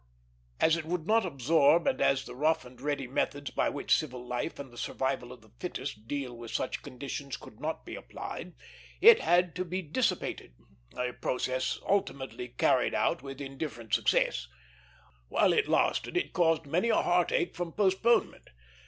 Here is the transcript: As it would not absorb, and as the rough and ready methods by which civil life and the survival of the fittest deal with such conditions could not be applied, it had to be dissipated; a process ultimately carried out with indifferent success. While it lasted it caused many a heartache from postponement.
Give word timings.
As 0.59 0.75
it 0.75 0.85
would 0.85 1.05
not 1.05 1.27
absorb, 1.27 1.85
and 1.85 2.01
as 2.01 2.25
the 2.25 2.33
rough 2.33 2.65
and 2.65 2.81
ready 2.81 3.05
methods 3.05 3.51
by 3.51 3.69
which 3.69 3.93
civil 3.95 4.25
life 4.25 4.57
and 4.57 4.73
the 4.73 4.77
survival 4.79 5.31
of 5.31 5.41
the 5.41 5.51
fittest 5.59 6.07
deal 6.07 6.35
with 6.35 6.49
such 6.49 6.81
conditions 6.81 7.37
could 7.37 7.59
not 7.59 7.85
be 7.85 7.95
applied, 7.95 8.53
it 8.99 9.19
had 9.19 9.53
to 9.57 9.63
be 9.63 9.83
dissipated; 9.83 10.55
a 10.97 11.13
process 11.13 11.79
ultimately 11.87 12.47
carried 12.47 12.95
out 12.95 13.21
with 13.21 13.39
indifferent 13.39 13.93
success. 13.93 14.47
While 15.27 15.53
it 15.53 15.67
lasted 15.67 16.17
it 16.17 16.33
caused 16.33 16.65
many 16.65 16.89
a 16.89 16.95
heartache 17.03 17.55
from 17.55 17.71
postponement. 17.71 18.49